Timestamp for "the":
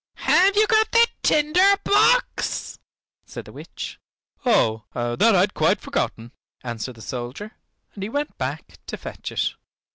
0.93-1.07, 3.45-3.51, 6.95-7.03